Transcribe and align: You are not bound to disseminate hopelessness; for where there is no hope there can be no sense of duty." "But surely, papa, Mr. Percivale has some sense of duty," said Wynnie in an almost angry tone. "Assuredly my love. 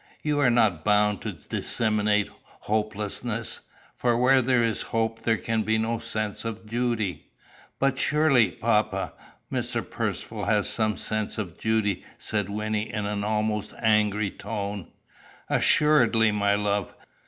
You 0.23 0.39
are 0.39 0.49
not 0.49 0.83
bound 0.83 1.21
to 1.21 1.31
disseminate 1.33 2.27
hopelessness; 2.61 3.59
for 3.93 4.17
where 4.17 4.41
there 4.41 4.63
is 4.63 4.81
no 4.81 4.89
hope 4.89 5.21
there 5.21 5.37
can 5.37 5.61
be 5.61 5.77
no 5.77 5.99
sense 5.99 6.43
of 6.43 6.65
duty." 6.65 7.27
"But 7.77 7.99
surely, 7.99 8.49
papa, 8.49 9.13
Mr. 9.53 9.87
Percivale 9.87 10.45
has 10.45 10.67
some 10.67 10.97
sense 10.97 11.37
of 11.37 11.55
duty," 11.59 12.03
said 12.17 12.49
Wynnie 12.49 12.91
in 12.91 13.05
an 13.05 13.23
almost 13.23 13.75
angry 13.79 14.31
tone. 14.31 14.87
"Assuredly 15.51 16.31
my 16.31 16.55
love. 16.55 16.95